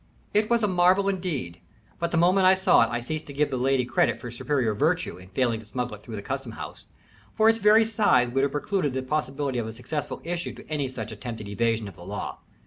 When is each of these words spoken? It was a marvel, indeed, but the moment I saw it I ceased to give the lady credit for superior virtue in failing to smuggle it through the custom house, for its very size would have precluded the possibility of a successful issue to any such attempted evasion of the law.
It 0.33 0.49
was 0.49 0.63
a 0.63 0.67
marvel, 0.67 1.07
indeed, 1.07 1.61
but 1.99 2.09
the 2.09 2.17
moment 2.17 2.47
I 2.47 2.55
saw 2.55 2.81
it 2.81 2.89
I 2.89 3.01
ceased 3.01 3.27
to 3.27 3.33
give 3.33 3.51
the 3.51 3.55
lady 3.57 3.85
credit 3.85 4.19
for 4.19 4.31
superior 4.31 4.73
virtue 4.73 5.17
in 5.17 5.29
failing 5.29 5.59
to 5.59 5.65
smuggle 5.67 5.97
it 5.97 6.01
through 6.01 6.15
the 6.15 6.23
custom 6.23 6.53
house, 6.53 6.87
for 7.35 7.47
its 7.49 7.59
very 7.59 7.85
size 7.85 8.29
would 8.29 8.41
have 8.41 8.51
precluded 8.51 8.93
the 8.93 9.03
possibility 9.03 9.59
of 9.59 9.67
a 9.67 9.71
successful 9.71 10.19
issue 10.23 10.55
to 10.55 10.67
any 10.71 10.87
such 10.87 11.11
attempted 11.11 11.47
evasion 11.47 11.87
of 11.87 11.97
the 11.97 12.03
law. 12.03 12.39